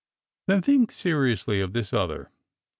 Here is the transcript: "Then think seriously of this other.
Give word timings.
"Then 0.47 0.63
think 0.63 0.91
seriously 0.91 1.61
of 1.61 1.73
this 1.73 1.93
other. 1.93 2.31